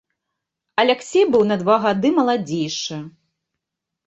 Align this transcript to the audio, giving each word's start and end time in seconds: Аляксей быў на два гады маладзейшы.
Аляксей 0.83 1.25
быў 1.35 1.43
на 1.51 1.57
два 1.65 1.75
гады 1.85 2.11
маладзейшы. 2.21 2.99